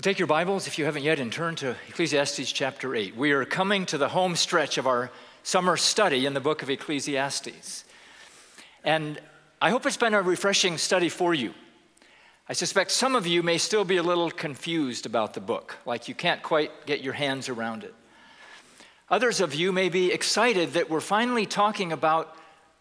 [0.00, 3.14] Well, take your Bibles, if you haven't yet, and turn to Ecclesiastes chapter 8.
[3.16, 5.10] We are coming to the home stretch of our
[5.42, 7.84] summer study in the book of Ecclesiastes.
[8.82, 9.20] And
[9.60, 11.52] I hope it's been a refreshing study for you.
[12.48, 16.08] I suspect some of you may still be a little confused about the book, like
[16.08, 17.94] you can't quite get your hands around it.
[19.10, 22.34] Others of you may be excited that we're finally talking about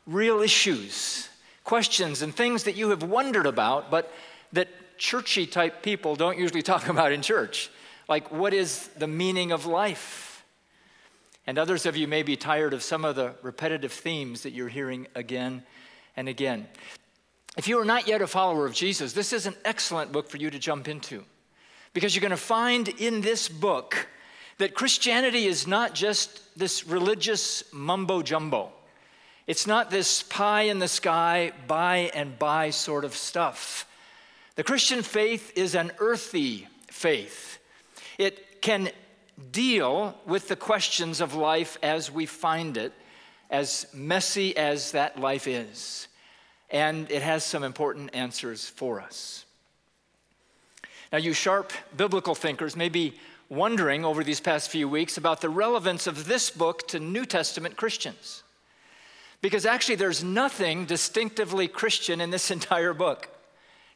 [0.07, 1.27] real issues,
[1.65, 4.09] questions, and things that you have wondered about, but
[4.53, 4.69] that
[4.99, 7.71] churchy type people don't usually talk about in church.
[8.07, 10.45] Like, what is the meaning of life?
[11.47, 14.69] And others of you may be tired of some of the repetitive themes that you're
[14.69, 15.63] hearing again
[16.15, 16.67] and again.
[17.57, 20.37] If you are not yet a follower of Jesus, this is an excellent book for
[20.37, 21.23] you to jump into
[21.93, 24.07] because you're going to find in this book
[24.59, 28.71] that Christianity is not just this religious mumbo jumbo.
[29.47, 33.87] It's not this pie in the sky, by and by sort of stuff.
[34.59, 37.59] The Christian faith is an earthy faith.
[38.17, 38.89] It can
[39.53, 42.91] deal with the questions of life as we find it,
[43.49, 46.09] as messy as that life is.
[46.69, 49.45] And it has some important answers for us.
[51.13, 53.13] Now, you sharp biblical thinkers may be
[53.47, 57.77] wondering over these past few weeks about the relevance of this book to New Testament
[57.77, 58.43] Christians.
[59.39, 63.29] Because actually, there's nothing distinctively Christian in this entire book.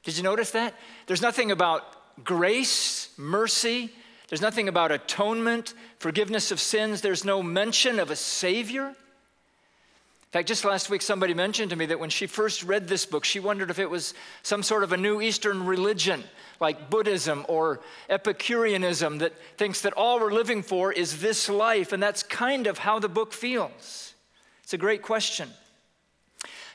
[0.03, 0.73] Did you notice that?
[1.07, 3.91] There's nothing about grace, mercy.
[4.27, 7.01] There's nothing about atonement, forgiveness of sins.
[7.01, 8.87] There's no mention of a Savior.
[8.87, 13.05] In fact, just last week, somebody mentioned to me that when she first read this
[13.05, 16.23] book, she wondered if it was some sort of a new Eastern religion
[16.59, 21.93] like Buddhism or Epicureanism that thinks that all we're living for is this life.
[21.93, 24.15] And that's kind of how the book feels.
[24.63, 25.49] It's a great question.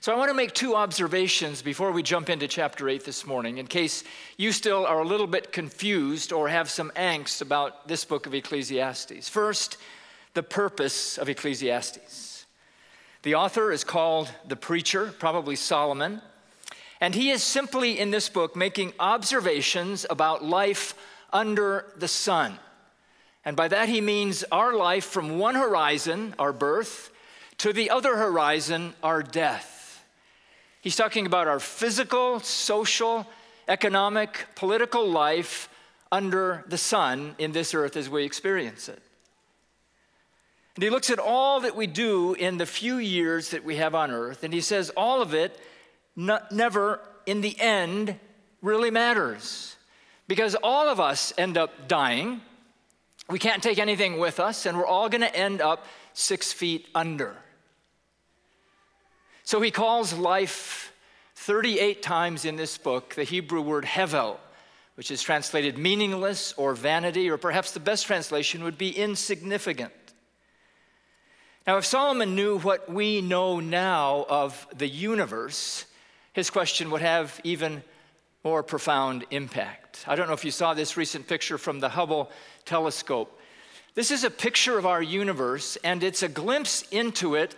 [0.00, 3.58] So, I want to make two observations before we jump into chapter 8 this morning,
[3.58, 4.04] in case
[4.36, 8.32] you still are a little bit confused or have some angst about this book of
[8.32, 9.28] Ecclesiastes.
[9.28, 9.76] First,
[10.34, 12.46] the purpose of Ecclesiastes.
[13.24, 16.22] The author is called the preacher, probably Solomon,
[17.00, 20.94] and he is simply in this book making observations about life
[21.32, 22.60] under the sun.
[23.44, 27.10] And by that he means our life from one horizon, our birth,
[27.58, 29.74] to the other horizon, our death.
[30.80, 33.26] He's talking about our physical, social,
[33.66, 35.68] economic, political life
[36.10, 39.02] under the sun in this earth as we experience it.
[40.76, 43.94] And he looks at all that we do in the few years that we have
[43.96, 45.58] on earth, and he says all of it
[46.16, 48.14] never, in the end,
[48.62, 49.76] really matters.
[50.28, 52.40] Because all of us end up dying.
[53.28, 56.86] We can't take anything with us, and we're all going to end up six feet
[56.94, 57.36] under.
[59.48, 60.92] So he calls life
[61.36, 64.36] 38 times in this book the Hebrew word hevel,
[64.94, 69.94] which is translated meaningless or vanity, or perhaps the best translation would be insignificant.
[71.66, 75.86] Now, if Solomon knew what we know now of the universe,
[76.34, 77.82] his question would have even
[78.44, 80.04] more profound impact.
[80.06, 82.30] I don't know if you saw this recent picture from the Hubble
[82.66, 83.40] telescope.
[83.94, 87.56] This is a picture of our universe, and it's a glimpse into it,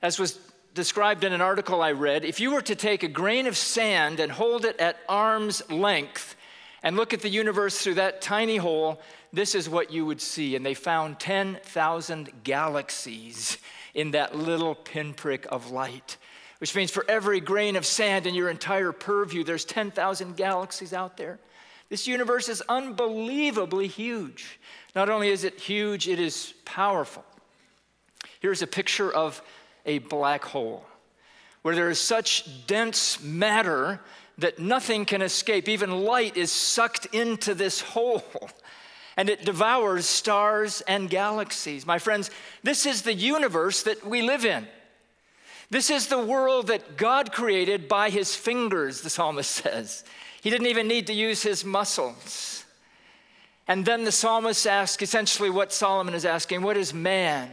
[0.00, 0.38] as was
[0.74, 4.20] described in an article I read if you were to take a grain of sand
[4.20, 6.36] and hold it at arm's length
[6.82, 9.00] and look at the universe through that tiny hole,
[9.32, 10.54] this is what you would see.
[10.54, 13.58] And they found 10,000 galaxies
[13.94, 16.16] in that little pinprick of light,
[16.58, 21.16] which means for every grain of sand in your entire purview, there's 10,000 galaxies out
[21.16, 21.38] there.
[21.88, 24.60] This universe is unbelievably huge.
[24.94, 27.24] Not only is it huge, it is powerful.
[28.40, 29.42] Here's a picture of
[29.88, 30.84] a black hole,
[31.62, 34.00] where there is such dense matter
[34.36, 35.68] that nothing can escape.
[35.68, 38.22] Even light is sucked into this hole
[39.16, 41.84] and it devours stars and galaxies.
[41.84, 42.30] My friends,
[42.62, 44.68] this is the universe that we live in.
[45.70, 50.04] This is the world that God created by his fingers, the psalmist says.
[50.40, 52.64] He didn't even need to use his muscles.
[53.66, 57.50] And then the psalmist asks essentially what Solomon is asking What is man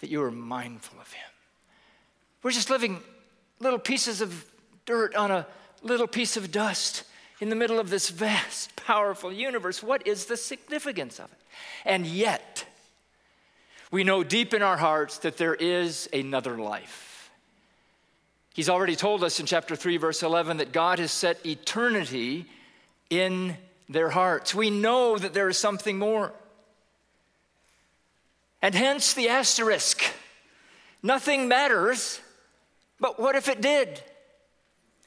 [0.00, 0.95] that you are mindful?
[2.46, 3.00] We're just living
[3.58, 4.44] little pieces of
[4.84, 5.48] dirt on a
[5.82, 7.02] little piece of dust
[7.40, 9.82] in the middle of this vast, powerful universe.
[9.82, 11.38] What is the significance of it?
[11.84, 12.64] And yet,
[13.90, 17.32] we know deep in our hearts that there is another life.
[18.54, 22.46] He's already told us in chapter 3, verse 11, that God has set eternity
[23.10, 23.56] in
[23.88, 24.54] their hearts.
[24.54, 26.32] We know that there is something more.
[28.62, 30.00] And hence the asterisk
[31.02, 32.20] nothing matters
[33.00, 34.02] but what if it did?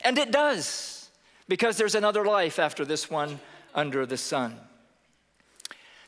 [0.01, 1.09] And it does,
[1.47, 3.39] because there's another life after this one
[3.75, 4.57] under the sun.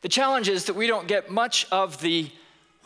[0.01, 2.31] The challenge is that we don't get much of the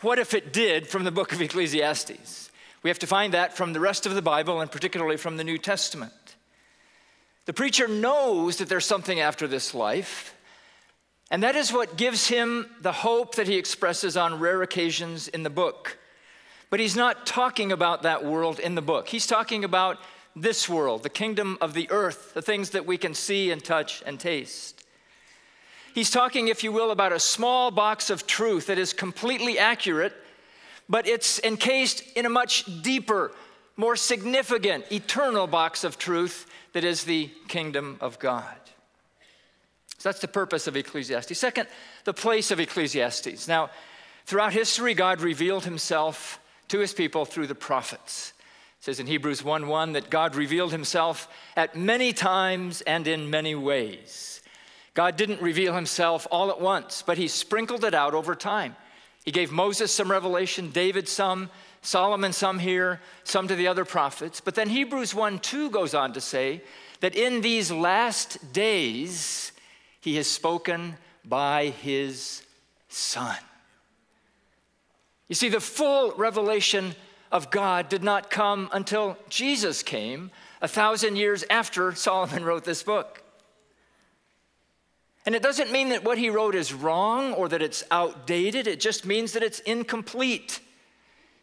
[0.01, 2.51] what if it did from the book of Ecclesiastes.
[2.83, 5.44] We have to find that from the rest of the Bible and particularly from the
[5.44, 6.36] New Testament.
[7.45, 10.36] The preacher knows that there's something after this life,
[11.31, 15.44] and that is what gives him the hope that he expresses on rare occasions in
[15.44, 15.97] the book.
[16.69, 19.07] But he's not talking about that world in the book.
[19.07, 19.97] He's talking about
[20.35, 24.03] this world, the kingdom of the earth, the things that we can see and touch
[24.06, 24.83] and taste.
[25.94, 30.13] He's talking, if you will, about a small box of truth that is completely accurate,
[30.89, 33.31] but it's encased in a much deeper,
[33.77, 38.57] more significant, eternal box of truth that is the kingdom of God.
[39.97, 41.39] So that's the purpose of Ecclesiastes.
[41.39, 41.69] Second,
[42.03, 43.47] the place of Ecclesiastes.
[43.47, 43.69] Now,
[44.25, 46.39] throughout history, God revealed himself
[46.69, 48.33] to his people through the prophets.
[48.79, 53.29] It says in Hebrews 1 1 that God revealed himself at many times and in
[53.29, 54.41] many ways.
[54.94, 58.75] God didn't reveal himself all at once, but he sprinkled it out over time.
[59.25, 61.50] He gave Moses some revelation, David some,
[61.81, 64.39] Solomon some here, some to the other prophets.
[64.39, 66.61] But then Hebrews 1 2 goes on to say
[67.01, 69.51] that in these last days,
[70.00, 72.44] he has spoken by his
[72.88, 73.35] Son.
[75.27, 76.95] You see, the full revelation
[77.31, 80.31] of God did not come until Jesus came
[80.62, 83.22] a thousand years after Solomon wrote this book.
[85.25, 88.80] And it doesn't mean that what he wrote is wrong or that it's outdated, it
[88.80, 90.60] just means that it's incomplete.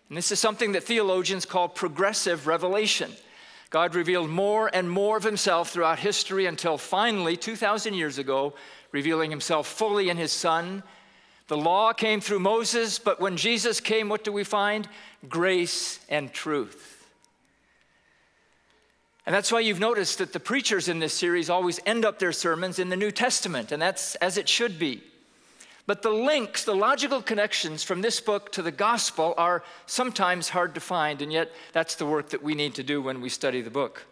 [0.08, 3.11] And this is something that theologians call progressive revelation.
[3.70, 8.55] God revealed more and more of himself throughout history until finally, 2,000 years ago,
[8.93, 10.82] revealing himself fully in his Son.
[11.52, 14.88] The law came through Moses, but when Jesus came, what do we find?
[15.28, 17.06] Grace and truth.
[19.26, 22.32] And that's why you've noticed that the preachers in this series always end up their
[22.32, 25.02] sermons in the New Testament, and that's as it should be.
[25.87, 30.75] But the links, the logical connections from this book to the gospel are sometimes hard
[30.76, 33.60] to find, and yet that's the work that we need to do when we study
[33.60, 34.06] the book.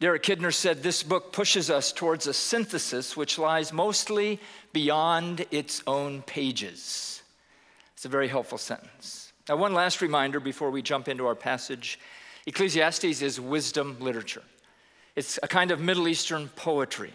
[0.00, 4.40] Derek Kidner said this book pushes us towards a synthesis which lies mostly
[4.72, 7.22] beyond its own pages.
[7.92, 9.34] It's a very helpful sentence.
[9.46, 11.98] Now, one last reminder before we jump into our passage
[12.46, 14.42] Ecclesiastes is wisdom literature,
[15.14, 17.12] it's a kind of Middle Eastern poetry.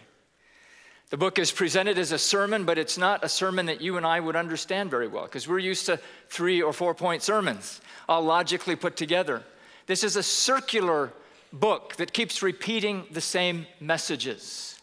[1.10, 4.06] The book is presented as a sermon, but it's not a sermon that you and
[4.06, 5.98] I would understand very well because we're used to
[6.28, 9.42] three or four point sermons, all logically put together.
[9.86, 11.12] This is a circular
[11.60, 14.78] book that keeps repeating the same messages.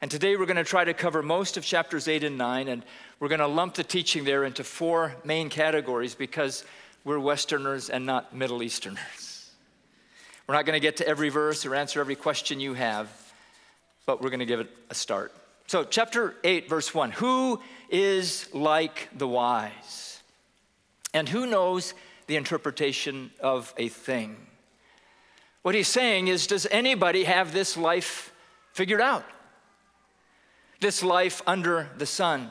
[0.00, 2.84] And today we're going to try to cover most of chapters 8 and 9, and
[3.20, 6.64] we're going to lump the teaching there into four main categories because
[7.04, 9.28] we're Westerners and not Middle Easterners.
[10.48, 13.08] We're not going to get to every verse or answer every question you have,
[14.06, 15.32] but we're going to give it a start.
[15.68, 20.20] So, chapter 8, verse 1 Who is like the wise?
[21.14, 21.94] And who knows
[22.26, 24.36] the interpretation of a thing?
[25.62, 28.32] What he's saying is Does anybody have this life
[28.72, 29.24] figured out?
[30.80, 32.50] This life under the sun?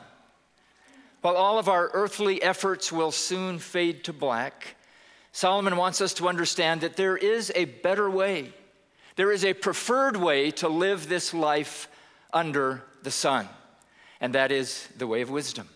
[1.20, 4.76] While all of our earthly efforts will soon fade to black,
[5.30, 8.52] Solomon wants us to understand that there is a better way.
[9.16, 11.88] There is a preferred way to live this life
[12.32, 13.48] under the sun,
[14.20, 15.68] and that is the way of wisdom.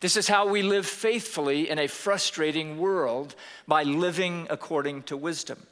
[0.00, 3.34] This is how we live faithfully in a frustrating world
[3.66, 5.66] by living according to wisdom.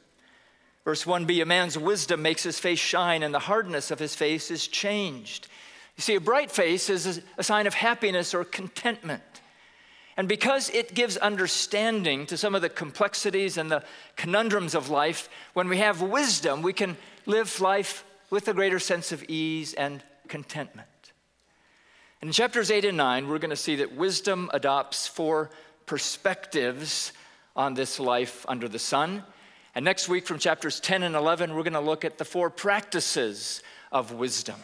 [0.83, 4.49] Verse 1b A man's wisdom makes his face shine, and the hardness of his face
[4.49, 5.47] is changed.
[5.95, 9.21] You see, a bright face is a sign of happiness or contentment.
[10.17, 13.83] And because it gives understanding to some of the complexities and the
[14.15, 19.11] conundrums of life, when we have wisdom, we can live life with a greater sense
[19.11, 20.87] of ease and contentment.
[22.21, 25.49] In chapters 8 and 9, we're going to see that wisdom adopts four
[25.85, 27.13] perspectives
[27.55, 29.23] on this life under the sun.
[29.73, 32.49] And next week, from chapters 10 and 11, we're going to look at the four
[32.49, 33.61] practices
[33.91, 34.57] of wisdom.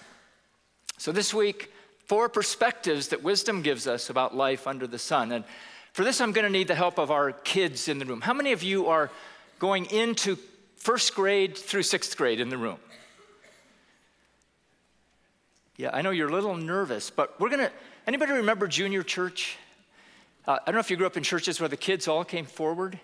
[0.97, 1.71] So, this week,
[2.05, 5.31] four perspectives that wisdom gives us about life under the sun.
[5.31, 5.45] And
[5.93, 8.21] for this, I'm going to need the help of our kids in the room.
[8.21, 9.09] How many of you are
[9.59, 10.37] going into
[10.75, 12.77] first grade through sixth grade in the room?
[15.77, 17.71] Yeah, I know you're a little nervous, but we're gonna.
[18.07, 19.57] Anybody remember junior church?
[20.47, 22.45] Uh, I don't know if you grew up in churches where the kids all came
[22.45, 22.99] forward.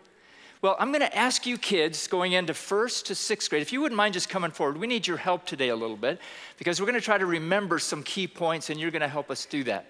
[0.63, 3.81] Well, I'm going to ask you kids going into first to sixth grade, if you
[3.81, 6.19] wouldn't mind just coming forward, we need your help today a little bit
[6.57, 9.29] because we're going to try to remember some key points and you're going to help
[9.29, 9.85] us do that.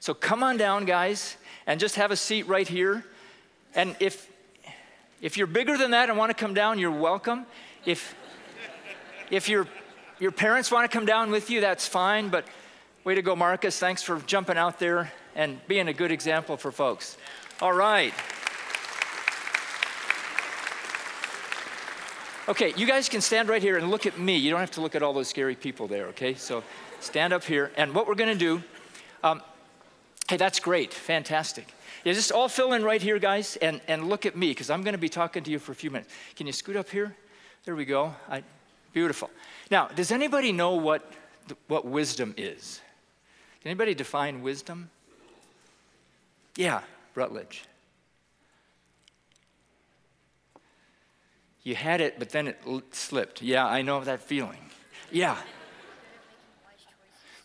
[0.00, 1.36] So come on down, guys,
[1.68, 3.04] and just have a seat right here.
[3.76, 4.28] And if,
[5.22, 7.46] if you're bigger than that and want to come down, you're welcome.
[7.86, 8.16] If,
[9.30, 9.68] if you're
[10.18, 12.44] your parents want to come down with you, that's fine, but
[13.08, 13.78] Way to go, Marcus.
[13.78, 17.16] Thanks for jumping out there and being a good example for folks.
[17.62, 18.12] All right.
[22.48, 24.34] Okay, you guys can stand right here and look at me.
[24.34, 26.32] You don't have to look at all those scary people there, okay?
[26.32, 26.64] So
[26.98, 27.70] stand up here.
[27.76, 28.62] And what we're going to do,
[29.22, 29.42] um,
[30.30, 30.94] hey, that's great.
[30.94, 31.74] Fantastic.
[32.04, 34.82] Yeah, just all fill in right here, guys, and, and look at me, because I'm
[34.82, 36.10] going to be talking to you for a few minutes.
[36.36, 37.14] Can you scoot up here?
[37.66, 38.14] There we go.
[38.30, 38.42] I,
[38.94, 39.28] beautiful.
[39.70, 41.12] Now, does anybody know what,
[41.66, 42.80] what wisdom is?
[43.60, 44.88] Can anybody define wisdom?
[46.56, 46.80] Yeah,
[47.14, 47.64] Rutledge.
[51.62, 52.60] You had it, but then it
[52.92, 53.42] slipped.
[53.42, 54.60] Yeah, I know that feeling.
[55.10, 55.36] Yeah.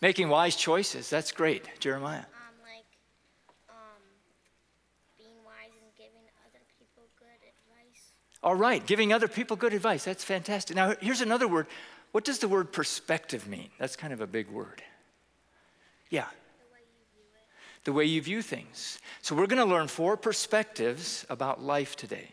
[0.00, 1.08] Making wise choices.
[1.08, 2.18] That's great, Jeremiah.
[2.18, 2.24] Um,
[2.62, 2.84] like,
[3.70, 4.02] um,
[5.16, 8.12] being wise and giving other people good advice.
[8.42, 10.04] All right, giving other people good advice.
[10.04, 10.76] That's fantastic.
[10.76, 11.66] Now, here's another word.
[12.12, 13.70] What does the word perspective mean?
[13.78, 14.82] That's kind of a big word.
[16.10, 16.26] Yeah.
[16.58, 17.84] The way you view it.
[17.84, 18.98] The way you view things.
[19.22, 22.28] So, we're going to learn four perspectives about life today.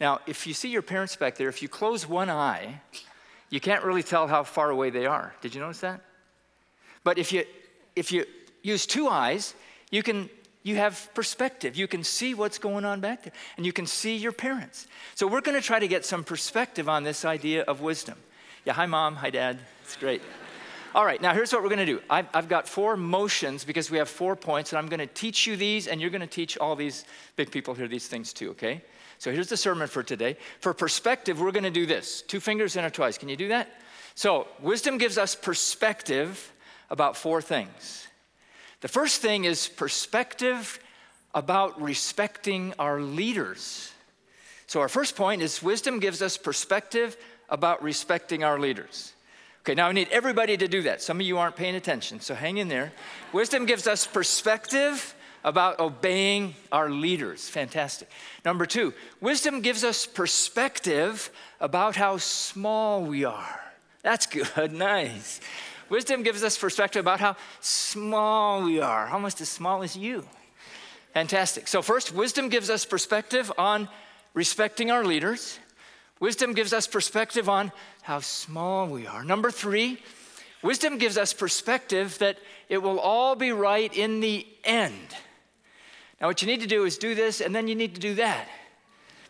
[0.00, 2.80] Now, if you see your parents back there, if you close one eye,
[3.50, 5.34] you can't really tell how far away they are.
[5.40, 6.00] Did you notice that?
[7.04, 7.44] But if you
[7.96, 8.24] if you
[8.62, 9.54] use two eyes,
[9.90, 10.28] you can
[10.62, 11.76] you have perspective.
[11.76, 14.86] You can see what's going on back there, and you can see your parents.
[15.14, 18.18] So we're going to try to get some perspective on this idea of wisdom.
[18.64, 19.58] Yeah, hi mom, hi dad.
[19.82, 20.20] It's great.
[20.94, 22.00] All right, now here's what we're going to do.
[22.08, 25.46] I've, I've, got four motions because we have four points, and I'm going to teach
[25.46, 27.04] you these, and you're going to teach all these
[27.36, 28.82] big people here these things too, okay?
[29.18, 30.38] So here's the sermon for today.
[30.60, 33.18] For perspective, we're going to do this two fingers intertwined.
[33.18, 33.68] Can you do that?
[34.14, 36.52] So, wisdom gives us perspective
[36.88, 38.08] about four things.
[38.80, 40.80] The first thing is perspective
[41.34, 43.92] about respecting our leaders.
[44.66, 47.16] So, our first point is wisdom gives us perspective
[47.50, 49.12] about respecting our leaders.
[49.68, 51.02] Okay, now I need everybody to do that.
[51.02, 52.90] Some of you aren't paying attention, so hang in there.
[53.34, 57.50] Wisdom gives us perspective about obeying our leaders.
[57.50, 58.08] Fantastic.
[58.46, 63.60] Number two, wisdom gives us perspective about how small we are.
[64.02, 65.38] That's good, nice.
[65.90, 70.24] Wisdom gives us perspective about how small we are, almost as small as you.
[71.12, 71.68] Fantastic.
[71.68, 73.90] So, first, wisdom gives us perspective on
[74.32, 75.58] respecting our leaders.
[76.20, 77.70] Wisdom gives us perspective on
[78.02, 79.24] how small we are.
[79.24, 80.02] Number three,
[80.62, 85.14] wisdom gives us perspective that it will all be right in the end.
[86.20, 88.14] Now, what you need to do is do this, and then you need to do
[88.14, 88.48] that.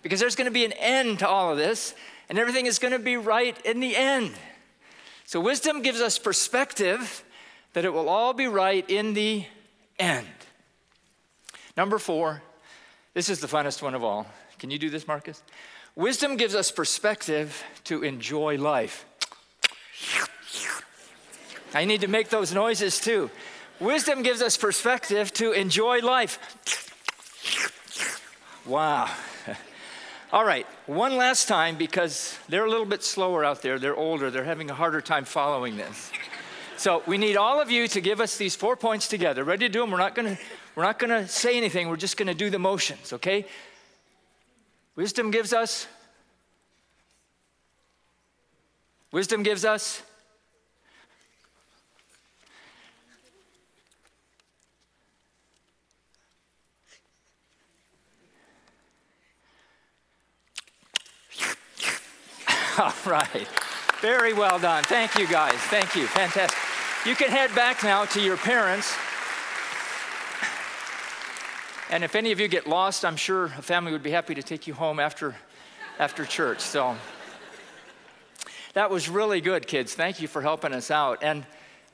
[0.02, 1.94] Because there's going to be an end to all of this,
[2.28, 4.32] and everything is going to be right in the end.
[5.26, 7.24] So, wisdom gives us perspective
[7.74, 9.44] that it will all be right in the
[9.98, 10.26] end.
[11.76, 12.42] Number four,
[13.12, 14.26] this is the funnest one of all.
[14.58, 15.42] Can you do this, Marcus?
[15.98, 19.04] Wisdom gives us perspective to enjoy life.
[21.74, 23.32] I need to make those noises too.
[23.80, 26.38] Wisdom gives us perspective to enjoy life.
[28.64, 29.10] Wow.
[30.32, 33.80] All right, one last time because they're a little bit slower out there.
[33.80, 36.12] They're older, they're having a harder time following this.
[36.76, 39.42] So we need all of you to give us these four points together.
[39.42, 39.90] Ready to do them?
[39.90, 40.38] We're not gonna,
[40.76, 43.46] we're not gonna say anything, we're just gonna do the motions, okay?
[44.98, 45.86] Wisdom gives us.
[49.12, 50.02] Wisdom gives us
[62.80, 63.46] All right.
[64.00, 64.82] Very well done.
[64.82, 65.54] Thank you, guys.
[65.54, 66.08] Thank you.
[66.08, 66.58] Fantastic.
[67.08, 68.96] You can head back now to your parents.
[71.90, 74.42] And if any of you get lost, I'm sure a family would be happy to
[74.42, 75.34] take you home after,
[75.98, 76.60] after church.
[76.60, 76.94] So
[78.74, 79.94] that was really good, kids.
[79.94, 81.22] Thank you for helping us out.
[81.22, 81.46] And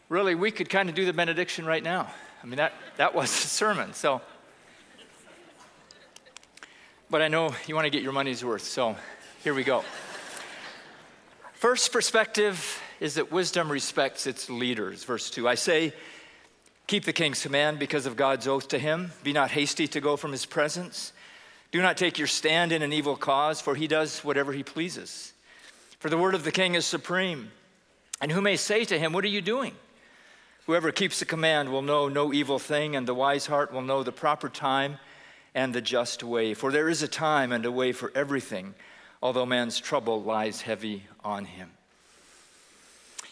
[0.09, 2.11] really, we could kind of do the benediction right now.
[2.43, 3.95] I mean, that, that was the sermon.
[3.95, 4.21] So,
[7.09, 8.65] but I know you want to get your money's worth.
[8.65, 8.97] So
[9.45, 9.85] here we go.
[11.53, 15.05] First perspective is that wisdom respects its leaders.
[15.05, 15.95] Verse 2 I say,
[16.87, 19.13] keep the king's command because of God's oath to him.
[19.23, 21.13] Be not hasty to go from his presence.
[21.73, 25.33] Do not take your stand in an evil cause, for he does whatever he pleases.
[25.99, 27.51] For the word of the king is supreme.
[28.21, 29.75] And who may say to him, What are you doing?
[30.67, 34.03] Whoever keeps the command will know no evil thing, and the wise heart will know
[34.03, 34.99] the proper time
[35.55, 36.55] and the just way.
[36.55, 38.75] For there is a time and a way for everything
[39.25, 41.71] although man's trouble lies heavy on him.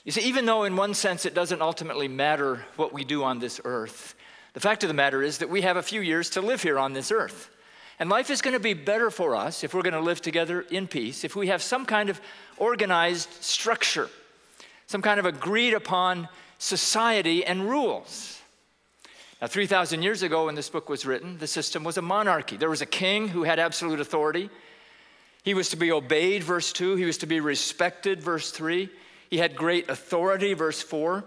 [0.04, 3.38] You see, even though in one sense it doesn't ultimately matter what we do on
[3.38, 4.14] this earth,
[4.52, 6.78] the fact of the matter is that we have a few years to live here
[6.78, 7.50] on this earth.
[7.98, 10.62] And life is going to be better for us if we're going to live together
[10.62, 12.20] in peace, if we have some kind of
[12.56, 14.08] organized structure,
[14.86, 16.28] some kind of agreed upon
[16.58, 18.40] society and rules.
[19.40, 22.56] Now, 3,000 years ago, when this book was written, the system was a monarchy.
[22.56, 24.50] There was a king who had absolute authority.
[25.42, 26.96] He was to be obeyed, verse 2.
[26.96, 28.88] He was to be respected, verse 3.
[29.32, 31.24] He had great authority, verse 4.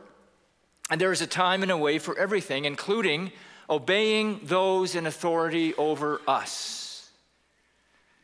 [0.92, 3.32] And there is a time and a way for everything, including
[3.68, 7.10] obeying those in authority over us.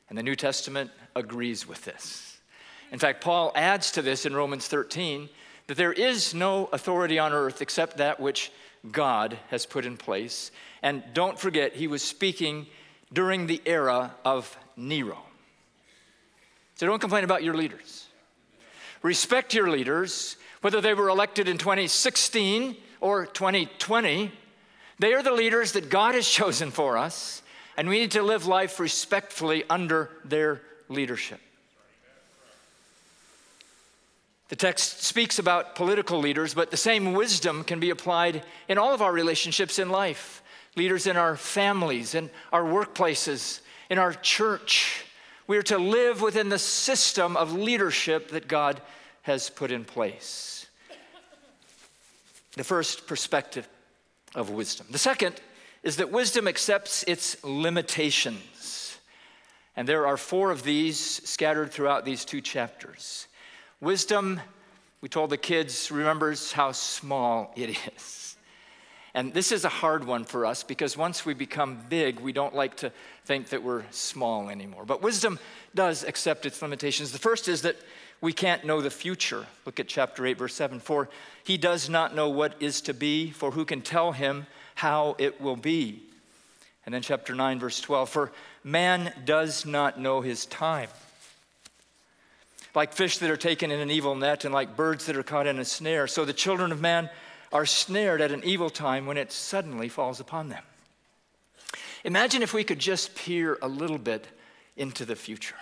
[0.08, 2.38] And the New Testament agrees with this.
[2.92, 5.28] In fact, Paul adds to this in Romans 13
[5.66, 8.52] that there is no authority on earth except that which
[8.92, 10.52] God has put in place.
[10.84, 12.68] And don't forget, he was speaking
[13.12, 15.18] during the era of Nero.
[16.76, 18.10] So don't complain about your leaders.
[19.02, 24.32] Respect your leaders, whether they were elected in 2016 or 2020.
[25.00, 27.42] They are the leaders that God has chosen for us,
[27.78, 31.40] and we need to live life respectfully under their leadership.
[34.50, 38.94] The text speaks about political leaders, but the same wisdom can be applied in all
[38.94, 40.44] of our relationships in life.
[40.76, 45.06] Leaders in our families, in our workplaces, in our church.
[45.52, 48.80] We are to live within the system of leadership that God
[49.24, 50.66] has put in place.
[52.56, 53.68] The first perspective
[54.34, 54.88] of wisdom.
[54.92, 55.42] The second
[55.84, 58.98] is that wisdom accepts its limitations.
[59.76, 63.28] And there are four of these scattered throughout these two chapters.
[63.82, 64.40] Wisdom,
[65.02, 68.31] we told the kids, remembers how small it is.
[69.14, 72.56] And this is a hard one for us because once we become big, we don't
[72.56, 72.92] like to
[73.26, 74.86] think that we're small anymore.
[74.86, 75.38] But wisdom
[75.76, 77.12] does accept its limitations.
[77.12, 77.76] The first is that
[78.22, 79.46] we can't know the future.
[79.66, 80.80] Look at chapter 8, verse 7.
[80.80, 81.10] For
[81.44, 85.42] he does not know what is to be, for who can tell him how it
[85.42, 86.04] will be?
[86.86, 88.10] And then chapter 9, verse 12.
[88.10, 88.32] For
[88.64, 90.90] man does not know his time
[92.74, 95.48] like fish that are taken in an evil net, and like birds that are caught
[95.48, 96.08] in a snare.
[96.08, 97.10] So the children of man
[97.52, 100.64] are snared at an evil time when it suddenly falls upon them.
[102.04, 104.28] Imagine if we could just peer a little bit
[104.76, 105.56] into the future.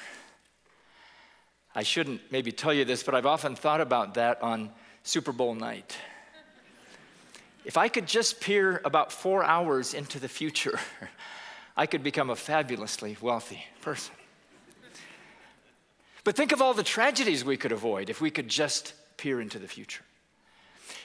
[1.75, 4.71] I shouldn't maybe tell you this, but I've often thought about that on
[5.03, 5.97] Super Bowl night.
[7.65, 10.79] If I could just peer about four hours into the future,
[11.77, 14.15] I could become a fabulously wealthy person.
[16.23, 19.59] But think of all the tragedies we could avoid if we could just peer into
[19.59, 20.03] the future.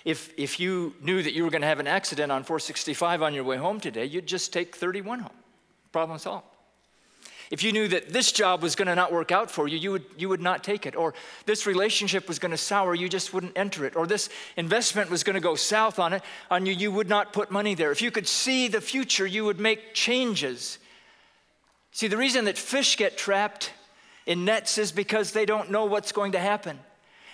[0.04, 3.34] If, if you knew that you were going to have an accident on 465 on
[3.34, 5.32] your way home today, you'd just take 31 home.
[5.92, 6.46] Problem solved.
[7.50, 9.92] If you knew that this job was going to not work out for you, you
[9.92, 10.96] would, you would not take it.
[10.96, 11.14] Or
[11.46, 13.96] this relationship was going to sour, you just wouldn't enter it.
[13.96, 17.32] Or this investment was going to go south on it, on you, you would not
[17.32, 17.92] put money there.
[17.92, 20.78] If you could see the future, you would make changes.
[21.92, 23.72] See, the reason that fish get trapped
[24.26, 26.78] in nets is because they don't know what's going to happen.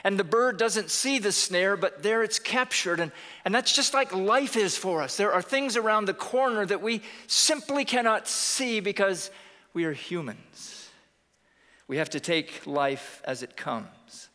[0.02, 3.00] And the bird doesn't see the snare, but there it's captured.
[3.00, 3.12] And,
[3.44, 5.16] and that's just like life is for us.
[5.16, 9.30] There are things around the corner that we simply cannot see because
[9.74, 10.88] we are humans.
[11.86, 14.28] We have to take life as it comes.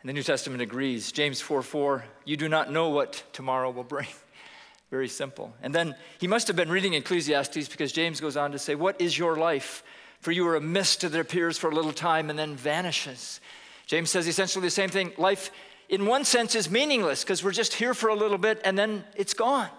[0.00, 1.10] And the New Testament agrees.
[1.10, 4.06] James 4 4, you do not know what tomorrow will bring.
[4.90, 5.52] Very simple.
[5.60, 9.00] And then he must have been reading Ecclesiastes because James goes on to say, What
[9.00, 9.82] is your life?
[10.20, 13.40] For you are a mist that appears for a little time and then vanishes.
[13.88, 15.12] James says essentially the same thing.
[15.16, 15.50] Life,
[15.88, 19.02] in one sense, is meaningless because we're just here for a little bit and then
[19.16, 19.70] it's gone.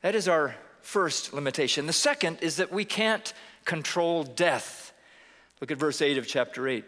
[0.00, 1.86] That is our first limitation.
[1.86, 3.32] The second is that we can't
[3.64, 4.92] control death.
[5.60, 6.84] Look at verse 8 of chapter 8.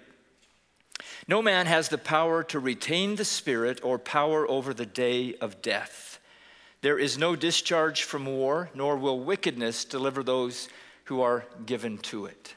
[1.26, 5.60] No man has the power to retain the Spirit or power over the day of
[5.60, 6.20] death.
[6.82, 10.68] There is no discharge from war, nor will wickedness deliver those
[11.04, 12.55] who are given to it.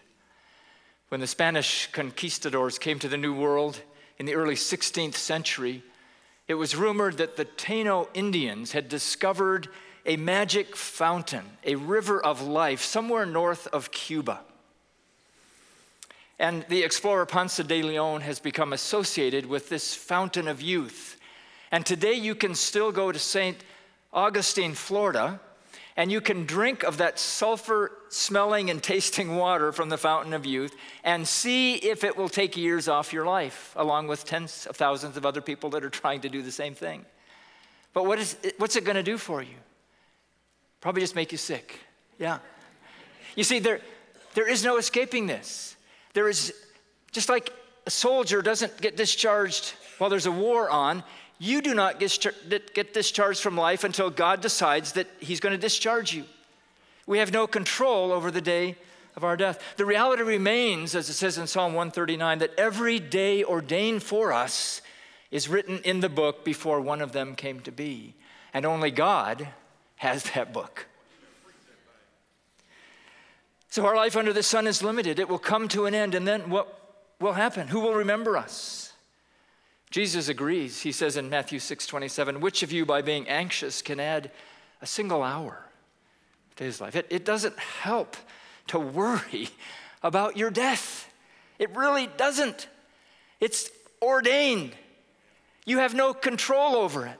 [1.09, 3.81] When the Spanish conquistadors came to the New World
[4.19, 5.83] in the early 16th century,
[6.47, 9.69] it was rumored that the Taino Indians had discovered
[10.05, 14.41] a magic fountain, a river of life, somewhere north of Cuba.
[16.37, 21.19] And the explorer Ponce de Leon has become associated with this fountain of youth.
[21.71, 23.57] And today you can still go to St.
[24.13, 25.39] Augustine, Florida,
[25.99, 30.45] and you can drink of that sulfur smelling and tasting water from the fountain of
[30.45, 34.77] youth and see if it will take years off your life, along with tens of
[34.77, 37.03] thousands of other people that are trying to do the same thing.
[37.91, 39.57] But what is what's it going to do for you?
[40.79, 41.81] Probably just make you sick.
[42.17, 42.39] Yeah.
[43.35, 43.81] You see, there,
[44.35, 45.75] there is no escaping this.
[46.13, 46.53] There is,
[47.11, 47.51] just like
[47.85, 51.03] a soldier doesn't get discharged while there's a war on,
[51.39, 56.13] you do not get discharged from life until God decides that He's going to discharge
[56.13, 56.25] you.
[57.07, 58.75] We have no control over the day
[59.15, 59.63] of our death.
[59.77, 64.81] The reality remains, as it says in Psalm 139, that every day ordained for us
[65.31, 68.15] is written in the book before one of them came to be.
[68.53, 69.47] And only God
[69.95, 70.87] has that book.
[73.69, 75.19] So our life under the sun is limited.
[75.19, 77.67] It will come to an end, and then what will happen?
[77.67, 78.88] Who will remember us?
[79.91, 80.81] Jesus agrees.
[80.81, 84.31] He says in Matthew 6 27, which of you by being anxious can add
[84.81, 85.65] a single hour
[86.57, 86.95] to his life?
[86.95, 88.15] It, it doesn't help
[88.67, 89.49] to worry
[90.03, 91.09] about your death.
[91.57, 92.67] It really doesn't.
[93.39, 93.69] It's
[94.01, 94.73] ordained.
[95.65, 97.19] You have no control over it.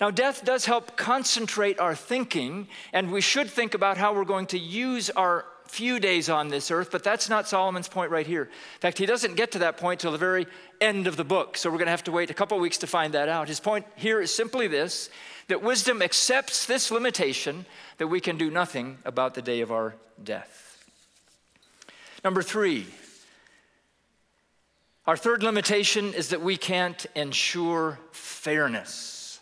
[0.00, 4.46] Now, death does help concentrate our thinking, and we should think about how we're going
[4.48, 8.42] to use our few days on this earth, but that's not Solomon's point right here.
[8.42, 10.46] In fact, he doesn't get to that point till the very
[10.80, 12.86] end of the book, so we're going to have to wait a couple weeks to
[12.86, 13.48] find that out.
[13.48, 15.10] His point here is simply this
[15.48, 17.66] that wisdom accepts this limitation
[17.98, 20.84] that we can do nothing about the day of our death.
[22.24, 22.86] Number three,
[25.06, 29.38] our third limitation is that we can't ensure fairness.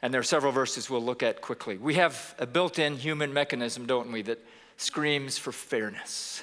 [0.00, 1.76] And there are several verses we'll look at quickly.
[1.76, 4.38] We have a built in human mechanism, don't we, that
[4.76, 6.42] screams for fairness.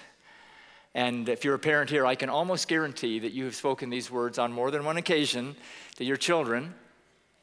[0.93, 4.11] And if you're a parent here, I can almost guarantee that you have spoken these
[4.11, 5.55] words on more than one occasion
[5.95, 6.73] to your children.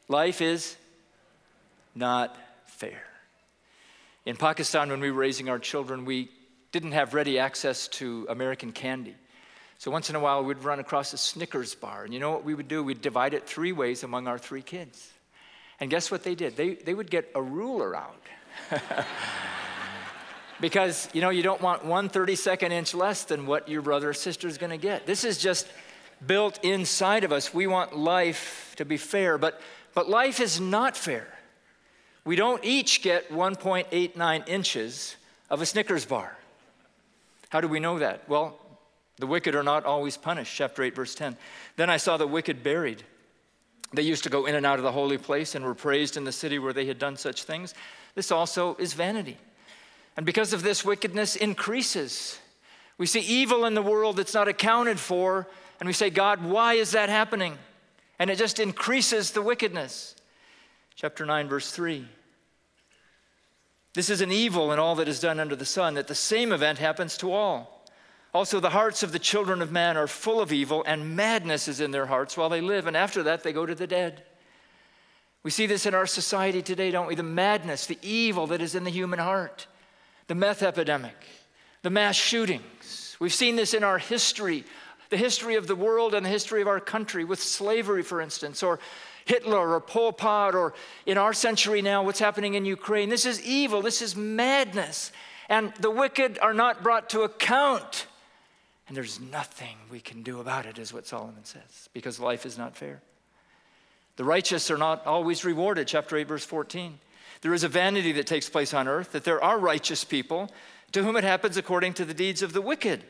[0.07, 0.77] Life is
[1.95, 3.03] not fair.
[4.25, 6.29] In Pakistan, when we were raising our children, we
[6.71, 9.15] didn't have ready access to American candy.
[9.79, 12.03] So once in a while, we'd run across a Snickers bar.
[12.03, 12.83] And you know what we would do?
[12.83, 15.11] We'd divide it three ways among our three kids.
[15.79, 16.57] And guess what they did?
[16.57, 18.21] They, they would get a ruler out.
[20.61, 24.13] because, you know, you don't want one 32nd inch less than what your brother or
[24.13, 25.05] sister is going to get.
[25.05, 25.67] This is just
[26.25, 27.53] built inside of us.
[27.53, 29.61] We want life to be fair, but,
[29.93, 31.27] but life is not fair.
[32.25, 35.15] We don't each get 1.89 inches
[35.49, 36.37] of a Snickers bar.
[37.49, 38.27] How do we know that?
[38.29, 38.59] Well,
[39.17, 41.35] the wicked are not always punished, chapter 8, verse 10.
[41.75, 43.03] Then I saw the wicked buried.
[43.93, 46.23] They used to go in and out of the holy place and were praised in
[46.23, 47.73] the city where they had done such things.
[48.13, 49.37] This also is vanity.
[50.19, 52.39] And because of this, wickedness increases.
[52.97, 55.47] We see evil in the world that's not accounted for,
[55.79, 57.57] and we say, God, why is that happening?
[58.19, 60.17] And it just increases the wickedness.
[60.93, 62.05] Chapter 9, verse 3.
[63.93, 66.51] This is an evil in all that is done under the sun, that the same
[66.51, 67.85] event happens to all.
[68.33, 71.79] Also, the hearts of the children of man are full of evil, and madness is
[71.79, 74.23] in their hearts while they live, and after that, they go to the dead.
[75.43, 77.15] We see this in our society today, don't we?
[77.15, 79.65] The madness, the evil that is in the human heart,
[80.29, 81.15] the meth epidemic,
[81.81, 83.17] the mass shootings.
[83.19, 84.63] We've seen this in our history,
[85.09, 88.61] the history of the world and the history of our country, with slavery, for instance,
[88.61, 88.79] or
[89.25, 90.75] Hitler or Pol Pot, or
[91.07, 93.09] in our century now, what's happening in Ukraine.
[93.09, 95.11] This is evil, this is madness.
[95.49, 98.05] And the wicked are not brought to account.
[98.87, 102.55] And there's nothing we can do about it, is what Solomon says, because life is
[102.55, 103.01] not fair.
[104.17, 106.99] The righteous are not always rewarded, chapter 8, verse 14.
[107.41, 110.49] There is a vanity that takes place on earth, that there are righteous people
[110.91, 113.03] to whom it happens according to the deeds of the wicked.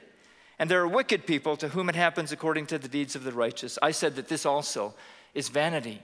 [0.59, 3.31] And there are wicked people to whom it happens according to the deeds of the
[3.31, 3.79] righteous.
[3.81, 4.93] I said that this also
[5.33, 6.01] is vanity.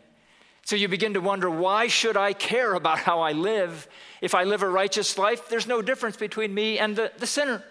[0.63, 3.87] So you begin to wonder why should I care about how I live?
[4.21, 7.63] If I live a righteous life, there's no difference between me and the, the sinner.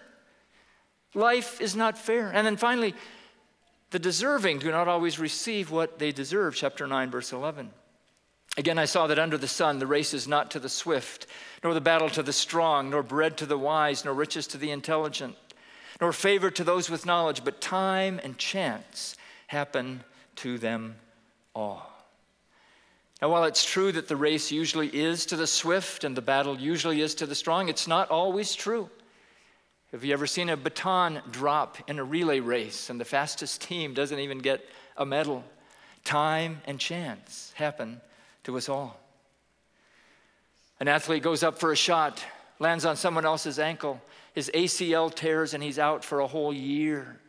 [1.13, 2.31] Life is not fair.
[2.31, 2.93] And then finally,
[3.91, 6.55] the deserving do not always receive what they deserve.
[6.55, 7.71] Chapter 9, verse 11.
[8.57, 11.27] Again, I saw that under the sun, the race is not to the swift,
[11.63, 14.71] nor the battle to the strong, nor bread to the wise, nor riches to the
[14.71, 15.35] intelligent,
[15.99, 20.03] nor favor to those with knowledge, but time and chance happen
[20.37, 20.95] to them
[21.53, 21.91] all.
[23.21, 26.59] Now, while it's true that the race usually is to the swift and the battle
[26.59, 28.89] usually is to the strong, it's not always true.
[29.91, 33.93] Have you ever seen a baton drop in a relay race and the fastest team
[33.93, 34.65] doesn't even get
[34.97, 35.43] a medal?
[36.03, 38.01] Time and chance happen
[38.45, 38.99] to us all.
[40.79, 42.23] An athlete goes up for a shot,
[42.59, 44.01] lands on someone else's ankle,
[44.33, 47.19] his ACL tears, and he's out for a whole year.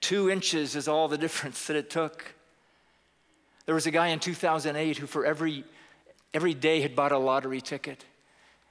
[0.00, 2.34] Two inches is all the difference that it took.
[3.66, 5.64] There was a guy in 2008 who, for every,
[6.32, 8.04] every day, had bought a lottery ticket.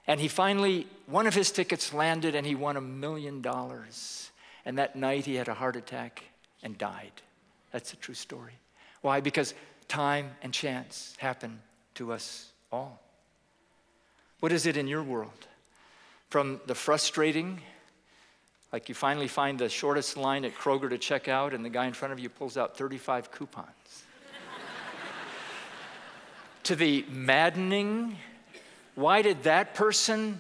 [0.06, 4.30] And he finally, one of his tickets landed and he won a million dollars.
[4.66, 6.24] And that night he had a heart attack
[6.62, 7.12] and died.
[7.72, 8.54] That's a true story.
[9.02, 9.22] Why?
[9.22, 9.54] Because
[9.88, 11.60] time and chance happen
[11.96, 13.00] to us all.
[14.40, 15.48] What is it in your world?
[16.30, 17.62] From the frustrating,
[18.72, 21.86] like you finally find the shortest line at Kroger to check out, and the guy
[21.86, 23.68] in front of you pulls out 35 coupons,
[26.64, 28.18] to the maddening,
[28.96, 30.40] why did that person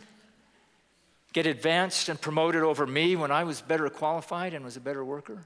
[1.31, 5.03] get advanced and promoted over me when I was better qualified and was a better
[5.03, 5.45] worker?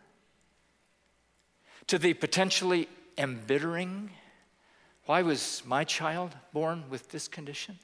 [1.88, 4.12] to the potentially embittering.
[5.08, 7.80] Why was my child born with this condition?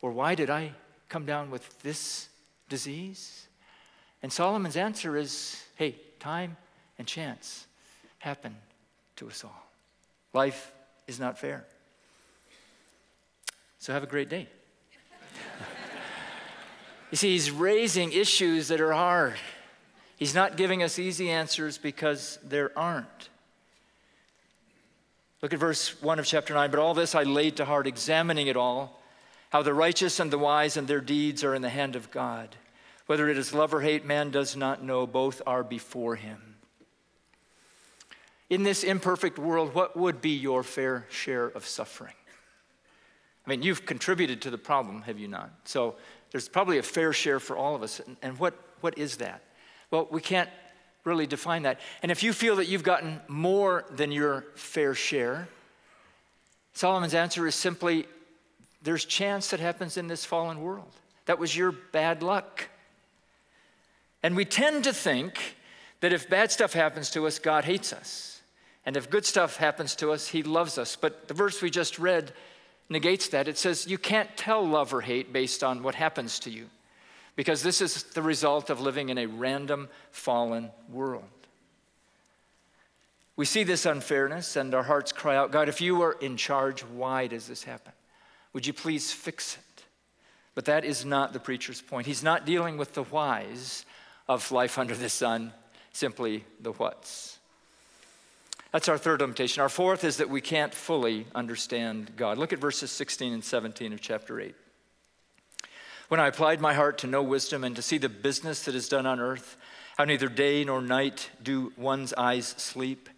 [0.00, 0.70] Or why did I
[1.08, 2.28] come down with this
[2.68, 3.48] disease?
[4.22, 6.56] And Solomon's answer is hey, time
[6.96, 7.66] and chance
[8.20, 8.54] happen
[9.16, 9.66] to us all.
[10.32, 10.70] Life
[11.08, 11.64] is not fair.
[13.80, 14.46] So have a great day.
[17.10, 19.34] you see, he's raising issues that are hard.
[20.16, 23.28] He's not giving us easy answers because there aren't.
[25.44, 26.70] Look at verse 1 of chapter 9.
[26.70, 29.02] But all this I laid to heart, examining it all,
[29.50, 32.56] how the righteous and the wise and their deeds are in the hand of God.
[33.04, 35.06] Whether it is love or hate, man does not know.
[35.06, 36.56] Both are before him.
[38.48, 42.14] In this imperfect world, what would be your fair share of suffering?
[43.46, 45.50] I mean, you've contributed to the problem, have you not?
[45.64, 45.96] So
[46.30, 48.00] there's probably a fair share for all of us.
[48.22, 49.42] And what, what is that?
[49.90, 50.48] Well, we can't
[51.04, 51.80] really define that.
[52.02, 55.48] And if you feel that you've gotten more than your fair share,
[56.72, 58.06] Solomon's answer is simply
[58.82, 60.90] there's chance that happens in this fallen world.
[61.26, 62.68] That was your bad luck.
[64.22, 65.56] And we tend to think
[66.00, 68.42] that if bad stuff happens to us, God hates us.
[68.86, 70.96] And if good stuff happens to us, He loves us.
[70.96, 72.32] But the verse we just read
[72.90, 73.48] negates that.
[73.48, 76.68] It says you can't tell love or hate based on what happens to you
[77.36, 81.24] because this is the result of living in a random, fallen world.
[83.36, 86.82] We see this unfairness and our hearts cry out, God, if you are in charge,
[86.82, 87.92] why does this happen?
[88.52, 89.84] Would you please fix it?
[90.54, 92.06] But that is not the preacher's point.
[92.06, 93.84] He's not dealing with the whys
[94.28, 95.52] of life under the sun,
[95.92, 97.38] simply the whats.
[98.70, 99.62] That's our third limitation.
[99.62, 102.38] Our fourth is that we can't fully understand God.
[102.38, 104.54] Look at verses 16 and 17 of chapter 8.
[106.08, 108.88] When I applied my heart to know wisdom and to see the business that is
[108.88, 109.56] done on earth,
[109.96, 113.08] how neither day nor night do one's eyes sleep,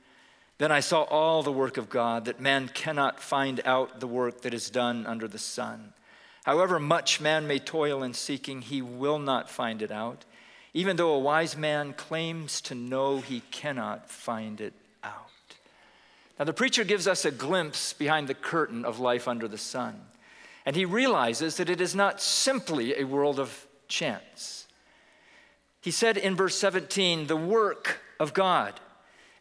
[0.58, 4.42] then I saw all the work of God, that man cannot find out the work
[4.42, 5.92] that is done under the sun.
[6.44, 10.24] However much man may toil in seeking, he will not find it out.
[10.72, 15.26] Even though a wise man claims to know, he cannot find it out.
[16.38, 20.00] Now, the preacher gives us a glimpse behind the curtain of life under the sun.
[20.66, 24.66] And he realizes that it is not simply a world of chance.
[25.80, 28.80] He said in verse 17, the work of God.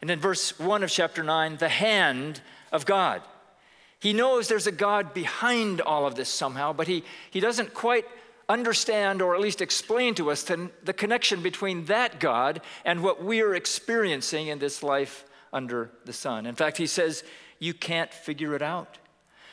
[0.00, 3.22] And in verse 1 of chapter 9, the hand of God.
[3.98, 8.06] He knows there's a God behind all of this somehow, but he, he doesn't quite
[8.48, 13.24] understand or at least explain to us the, the connection between that God and what
[13.24, 16.46] we're experiencing in this life under the sun.
[16.46, 17.24] In fact, he says,
[17.58, 18.98] You can't figure it out.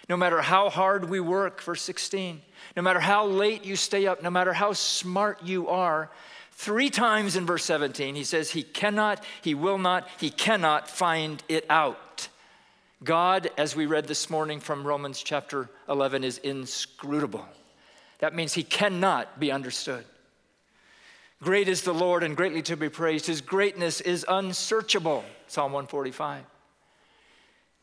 [0.09, 2.41] No matter how hard we work, verse 16,
[2.75, 6.11] no matter how late you stay up, no matter how smart you are,
[6.51, 11.41] three times in verse 17, he says, He cannot, He will not, He cannot find
[11.47, 12.27] it out.
[13.03, 17.45] God, as we read this morning from Romans chapter 11, is inscrutable.
[18.19, 20.05] That means He cannot be understood.
[21.41, 23.25] Great is the Lord and greatly to be praised.
[23.25, 25.25] His greatness is unsearchable.
[25.47, 26.43] Psalm 145.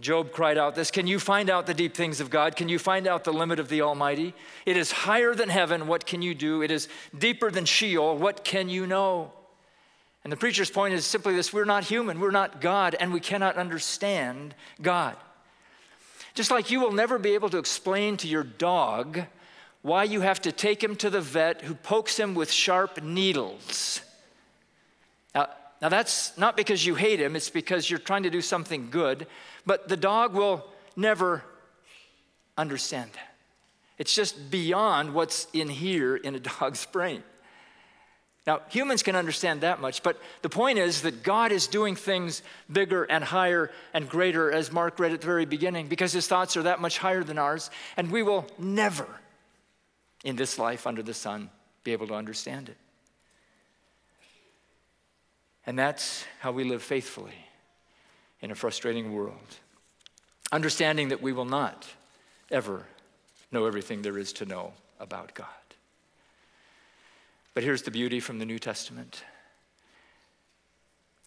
[0.00, 2.56] Job cried out this Can you find out the deep things of God?
[2.56, 4.34] Can you find out the limit of the Almighty?
[4.64, 5.86] It is higher than heaven.
[5.86, 6.62] What can you do?
[6.62, 8.16] It is deeper than Sheol.
[8.16, 9.32] What can you know?
[10.24, 13.20] And the preacher's point is simply this we're not human, we're not God, and we
[13.20, 15.16] cannot understand God.
[16.34, 19.22] Just like you will never be able to explain to your dog
[19.82, 24.02] why you have to take him to the vet who pokes him with sharp needles.
[25.34, 25.48] Now,
[25.80, 29.26] now, that's not because you hate him, it's because you're trying to do something good.
[29.64, 31.42] But the dog will never
[32.58, 33.34] understand that.
[33.96, 37.22] It's just beyond what's in here in a dog's brain.
[38.46, 42.42] Now, humans can understand that much, but the point is that God is doing things
[42.72, 46.56] bigger and higher and greater, as Mark read at the very beginning, because his thoughts
[46.56, 49.06] are that much higher than ours, and we will never,
[50.24, 51.50] in this life under the sun,
[51.84, 52.76] be able to understand it.
[55.70, 57.46] And that's how we live faithfully
[58.40, 59.36] in a frustrating world.
[60.50, 61.86] Understanding that we will not
[62.50, 62.86] ever
[63.52, 65.46] know everything there is to know about God.
[67.54, 69.22] But here's the beauty from the New Testament.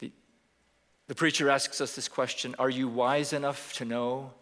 [0.01, 0.11] The,
[1.15, 4.33] preacher asks us this question Are you wise enough to know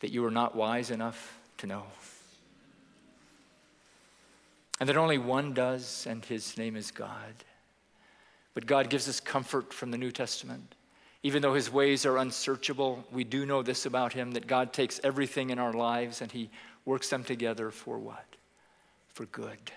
[0.00, 1.84] that you are not wise enough to know?
[4.80, 7.34] And that only one does, and his name is God.
[8.54, 10.74] But God gives us comfort from the New Testament
[11.24, 15.00] even though his ways are unsearchable, we do know this about him that God takes
[15.02, 16.50] everything in our lives and he
[16.84, 18.26] works them together for what?
[19.14, 19.72] For good.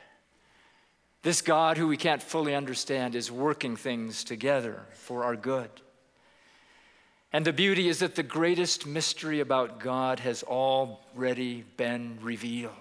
[1.23, 5.69] This God, who we can't fully understand, is working things together for our good.
[7.31, 12.73] And the beauty is that the greatest mystery about God has already been revealed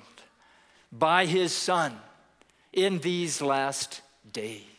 [0.90, 1.96] by his Son
[2.72, 4.00] in these last
[4.32, 4.75] days.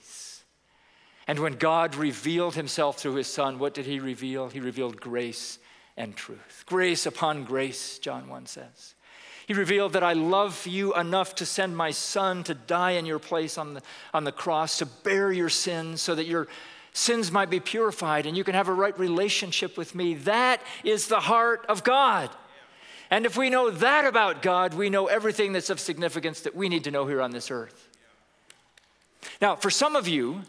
[1.27, 4.47] And when God revealed himself through his Son, what did he reveal?
[4.49, 5.59] He revealed grace
[5.97, 6.63] and truth.
[6.65, 8.95] Grace upon grace, John 1 says.
[9.47, 13.19] He revealed that I love you enough to send my son to die in your
[13.19, 13.81] place on the,
[14.13, 16.47] on the cross, to bear your sins so that your
[16.91, 20.15] sins might be purified and you can have a right relationship with me.
[20.15, 22.29] That is the heart of God.
[23.09, 26.67] And if we know that about God, we know everything that's of significance that we
[26.67, 27.87] need to know here on this earth.
[29.41, 30.41] Now, for some of you,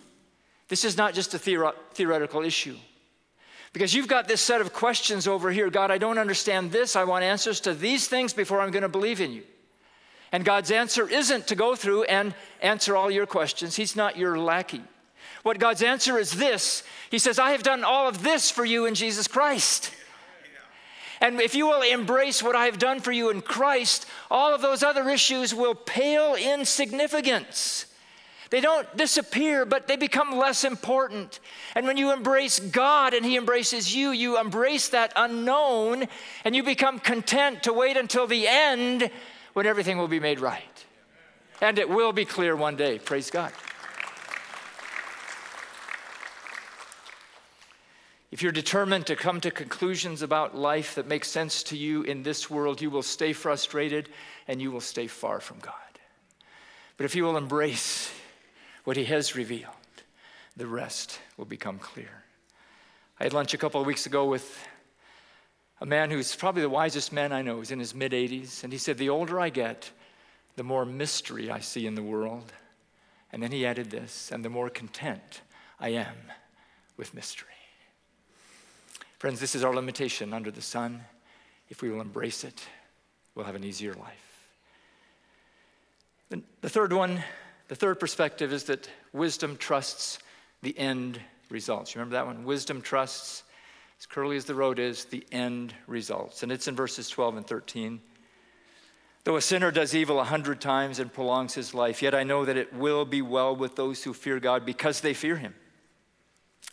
[0.69, 2.77] this is not just a theore- theoretical issue.
[3.73, 6.97] Because you've got this set of questions over here God, I don't understand this.
[6.97, 9.43] I want answers to these things before I'm going to believe in you.
[10.33, 14.39] And God's answer isn't to go through and answer all your questions, He's not your
[14.39, 14.83] lackey.
[15.43, 18.87] What God's answer is this He says, I have done all of this for you
[18.87, 19.93] in Jesus Christ.
[21.21, 24.63] And if you will embrace what I have done for you in Christ, all of
[24.63, 27.87] those other issues will pale in significance.
[28.51, 31.41] They don't disappear, but they become less important.
[31.75, 36.07] And when you embrace God and He embraces you, you embrace that unknown
[36.45, 39.11] and you become content to wait until the end
[39.53, 40.85] when everything will be made right.
[41.61, 42.99] And it will be clear one day.
[42.99, 43.53] Praise God.
[48.31, 52.23] If you're determined to come to conclusions about life that make sense to you in
[52.23, 54.11] this world, you will stay frustrated
[54.47, 55.75] and you will stay far from God.
[56.97, 58.11] But if you will embrace
[58.89, 59.75] what He has revealed,
[60.57, 62.25] the rest will become clear.
[63.21, 64.67] I had lunch a couple of weeks ago with
[65.83, 67.59] a man who's probably the wisest man I know.
[67.59, 68.65] He's in his mid 80s.
[68.65, 69.91] And he said, The older I get,
[70.57, 72.51] the more mystery I see in the world.
[73.31, 75.43] And then he added this, and the more content
[75.79, 76.17] I am
[76.97, 77.49] with mystery.
[79.19, 81.03] Friends, this is our limitation under the sun.
[81.69, 82.67] If we will embrace it,
[83.35, 84.49] we'll have an easier life.
[86.63, 87.23] The third one,
[87.69, 90.19] the third perspective is that wisdom trusts
[90.63, 91.95] the end results.
[91.95, 92.45] You remember that one?
[92.45, 93.45] Wisdom trusts,
[93.99, 96.43] as curly as the road is, the end results.
[96.43, 98.01] And it's in verses 12 and 13.
[99.25, 102.45] Though a sinner does evil a hundred times and prolongs his life, yet I know
[102.45, 105.55] that it will be well with those who fear God because they fear him.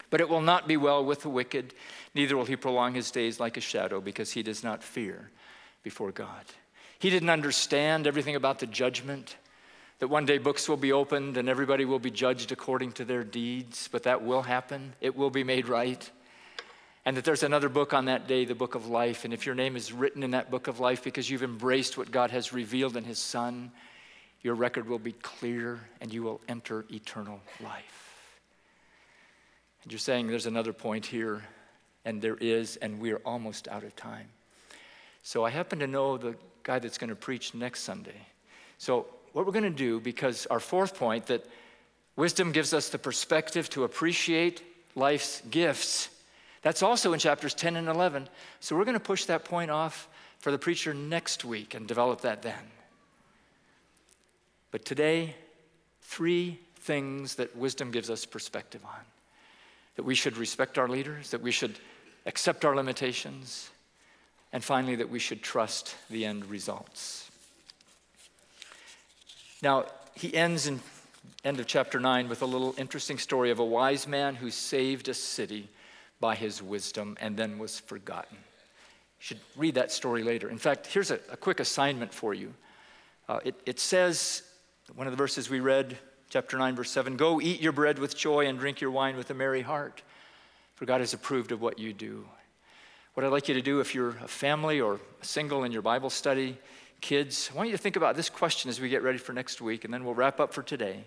[0.10, 1.74] But it will not be well with the wicked,
[2.14, 5.32] neither will he prolong his days like a shadow, because he does not fear
[5.84, 6.46] before God.
[7.00, 9.36] He didn't understand everything about the judgment,
[10.00, 13.24] that one day books will be opened and everybody will be judged according to their
[13.24, 14.94] deeds, but that will happen.
[15.02, 16.10] It will be made right.
[17.06, 19.26] And that there's another book on that day, the book of life.
[19.26, 22.12] And if your name is written in that book of life because you've embraced what
[22.12, 23.72] God has revealed in His Son,
[24.42, 28.06] your record will be clear and you will enter eternal life.
[29.84, 31.44] And you're saying there's another point here,
[32.06, 34.28] and there is, and we're almost out of time.
[35.22, 38.28] So I happen to know the guy that's going to preach next Sunday.
[38.80, 39.06] So,
[39.36, 41.46] what we're going to do, because our fourth point that
[42.16, 44.64] wisdom gives us the perspective to appreciate
[44.96, 46.08] life's gifts,
[46.62, 48.30] that's also in chapters 10 and 11.
[48.62, 50.08] So, we're going to push that point off
[50.40, 52.64] for the preacher next week and develop that then.
[54.72, 55.36] But today,
[56.04, 59.02] three things that wisdom gives us perspective on
[59.98, 61.78] that we should respect our leaders, that we should
[62.26, 63.70] accept our limitations,
[64.54, 67.25] and finally, that we should trust the end results.
[69.62, 70.80] Now, he ends in
[71.44, 75.08] end of chapter 9 with a little interesting story of a wise man who saved
[75.10, 75.70] a city
[76.20, 78.38] by his wisdom and then was forgotten.
[78.38, 80.50] You should read that story later.
[80.50, 82.54] In fact, here's a, a quick assignment for you.
[83.30, 84.44] Uh, it, it says,
[84.96, 85.98] one of the verses we read
[86.30, 89.30] chapter 9, verse 7 Go eat your bread with joy and drink your wine with
[89.30, 90.02] a merry heart,
[90.74, 92.26] for God has approved of what you do.
[93.14, 96.10] What I'd like you to do if you're a family or single in your Bible
[96.10, 96.58] study,
[97.02, 99.62] kids, I want you to think about this question as we get ready for next
[99.62, 101.04] week, and then we'll wrap up for today.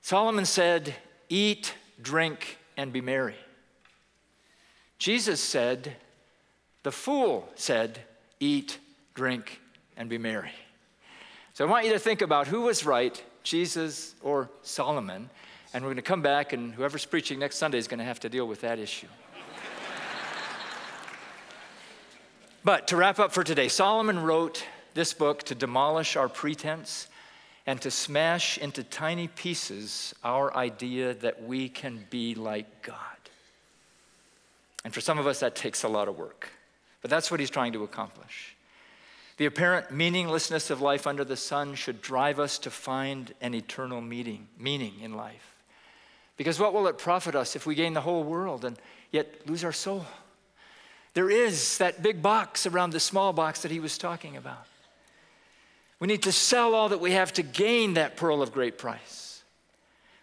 [0.00, 0.94] Solomon said,
[1.28, 3.36] Eat, drink, and be merry.
[4.98, 5.96] Jesus said,
[6.82, 8.00] The fool said,
[8.40, 8.78] Eat,
[9.14, 9.60] drink,
[9.96, 10.52] and be merry.
[11.54, 15.28] So I want you to think about who was right Jesus, or Solomon.
[15.74, 18.20] And we're going to come back, and whoever's preaching next Sunday is going to have
[18.20, 19.06] to deal with that issue.
[22.64, 27.08] But to wrap up for today, Solomon wrote this book to demolish our pretense
[27.66, 32.96] and to smash into tiny pieces our idea that we can be like God.
[34.84, 36.50] And for some of us, that takes a lot of work.
[37.02, 38.56] But that's what he's trying to accomplish.
[39.36, 44.00] The apparent meaninglessness of life under the sun should drive us to find an eternal
[44.00, 45.56] meaning, meaning in life.
[46.36, 48.76] Because what will it profit us if we gain the whole world and
[49.10, 50.04] yet lose our soul?
[51.14, 54.66] There is that big box around the small box that he was talking about.
[56.00, 59.42] We need to sell all that we have to gain that pearl of great price.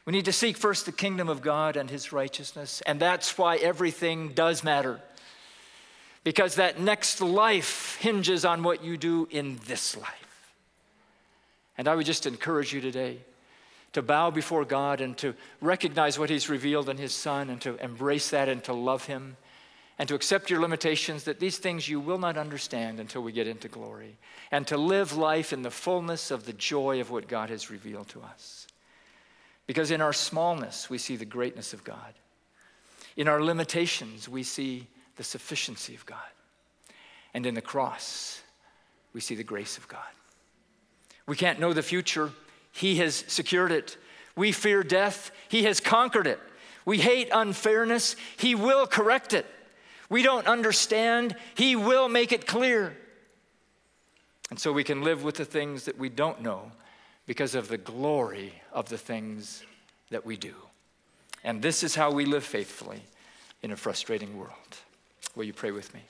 [0.06, 3.58] We need to seek first the kingdom of God and his righteousness, and that's why
[3.58, 5.00] everything does matter.
[6.24, 10.54] Because that next life hinges on what you do in this life.
[11.78, 13.20] And I would just encourage you today
[13.94, 17.82] to bow before God and to recognize what He's revealed in His Son and to
[17.84, 19.38] embrace that and to love Him
[20.00, 23.48] and to accept your limitations that these things you will not understand until we get
[23.48, 24.18] into glory
[24.50, 28.08] and to live life in the fullness of the joy of what God has revealed
[28.10, 28.66] to us.
[29.68, 32.14] Because in our smallness, we see the greatness of God.
[33.18, 34.88] In our limitations, we see
[35.18, 36.18] the sufficiency of God.
[37.34, 38.42] And in the cross,
[39.14, 40.00] we see the grace of God.
[41.28, 42.32] We can't know the future
[42.72, 43.98] he has secured it.
[44.38, 45.32] We fear death.
[45.50, 46.40] He has conquered it.
[46.86, 48.16] We hate unfairness.
[48.38, 49.46] He will correct it.
[50.10, 51.36] We don't understand.
[51.56, 52.98] He will make it clear.
[54.50, 56.72] And so we can live with the things that we don't know
[57.28, 59.64] because of the glory of the things
[60.10, 60.56] that we do.
[61.44, 63.02] And this is how we live faithfully
[63.62, 64.78] in a frustrating world.
[65.36, 66.02] Will you pray with me?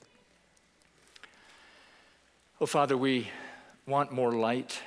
[2.61, 3.29] Oh, Father, we
[3.85, 4.81] want more light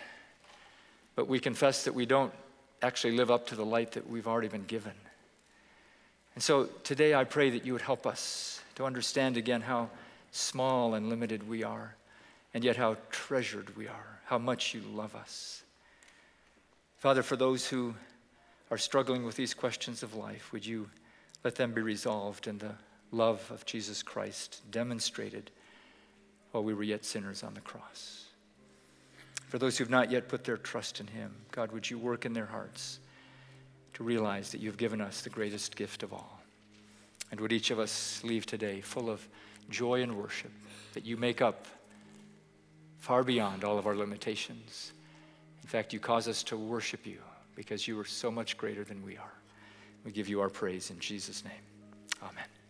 [1.14, 2.32] but we confess that we don't
[2.80, 4.92] actually live up to the light that we've already been given.
[6.34, 9.90] And so today I pray that you would help us to understand again how
[10.30, 11.94] small and limited we are,
[12.54, 15.62] and yet how treasured we are, how much you love us.
[16.98, 17.94] Father, for those who
[18.70, 20.88] are struggling with these questions of life, would you
[21.44, 22.74] let them be resolved in the
[23.10, 25.50] love of Jesus Christ demonstrated
[26.52, 28.26] while we were yet sinners on the cross?
[29.48, 32.32] For those who've not yet put their trust in Him, God, would you work in
[32.32, 33.00] their hearts
[33.94, 36.41] to realize that you've given us the greatest gift of all?
[37.32, 39.26] And would each of us leave today full of
[39.70, 40.52] joy and worship
[40.92, 41.66] that you make up
[42.98, 44.92] far beyond all of our limitations?
[45.62, 47.18] In fact, you cause us to worship you
[47.56, 49.32] because you are so much greater than we are.
[50.04, 51.52] We give you our praise in Jesus' name.
[52.22, 52.61] Amen.